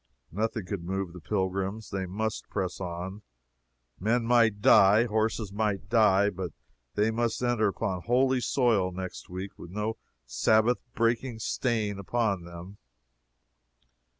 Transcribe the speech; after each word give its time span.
Nothing 0.31 0.65
could 0.65 0.83
move 0.83 1.13
the 1.13 1.19
pilgrims. 1.21 1.91
They 1.91 2.07
must 2.07 2.49
press 2.49 2.79
on. 2.81 3.21
Men 3.99 4.25
might 4.25 4.59
die, 4.59 5.05
horses 5.05 5.53
might 5.53 5.89
die, 5.89 6.31
but 6.31 6.53
they 6.95 7.11
must 7.11 7.39
enter 7.43 7.67
upon 7.67 8.01
holy 8.01 8.39
soil 8.41 8.91
next 8.91 9.29
week, 9.29 9.59
with 9.59 9.69
no 9.69 9.97
Sabbath 10.25 10.79
breaking 10.95 11.37
stain 11.37 11.99
upon 11.99 12.45
them. 12.45 12.79